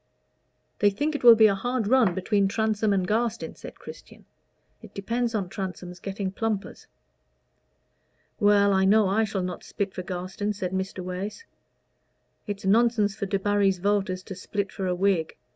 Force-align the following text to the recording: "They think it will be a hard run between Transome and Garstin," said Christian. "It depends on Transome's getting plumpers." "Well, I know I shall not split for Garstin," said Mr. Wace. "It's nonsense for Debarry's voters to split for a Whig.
"They 0.79 0.89
think 0.89 1.13
it 1.13 1.23
will 1.23 1.35
be 1.35 1.45
a 1.45 1.53
hard 1.53 1.85
run 1.85 2.15
between 2.15 2.47
Transome 2.47 2.91
and 2.91 3.07
Garstin," 3.07 3.53
said 3.55 3.77
Christian. 3.77 4.25
"It 4.81 4.95
depends 4.95 5.35
on 5.35 5.47
Transome's 5.47 5.99
getting 5.99 6.31
plumpers." 6.31 6.87
"Well, 8.39 8.73
I 8.73 8.83
know 8.83 9.07
I 9.07 9.25
shall 9.25 9.43
not 9.43 9.63
split 9.63 9.93
for 9.93 10.01
Garstin," 10.01 10.53
said 10.53 10.71
Mr. 10.71 11.03
Wace. 11.03 11.45
"It's 12.47 12.65
nonsense 12.65 13.13
for 13.13 13.27
Debarry's 13.27 13.77
voters 13.77 14.23
to 14.23 14.33
split 14.33 14.71
for 14.71 14.87
a 14.87 14.95
Whig. 14.95 15.37